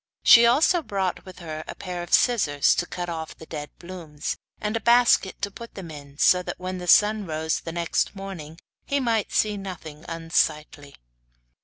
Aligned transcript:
She 0.23 0.47
also 0.47 0.81
brought 0.81 1.25
with 1.25 1.37
her 1.37 1.63
a 1.67 1.75
pair 1.75 2.01
of 2.01 2.11
scissors 2.11 2.73
to 2.73 2.87
cut 2.87 3.07
off 3.07 3.37
the 3.37 3.45
dead 3.45 3.69
blooms, 3.77 4.35
and 4.59 4.75
a 4.75 4.79
basket 4.79 5.39
to 5.43 5.51
put 5.51 5.75
them 5.75 5.91
in, 5.91 6.17
so 6.17 6.41
that 6.41 6.59
when 6.59 6.79
the 6.79 6.87
sun 6.87 7.27
rose 7.27 7.61
next 7.67 8.15
morning 8.15 8.57
he 8.83 8.99
might 8.99 9.31
see 9.31 9.57
nothing 9.57 10.03
unsightly. 10.07 10.95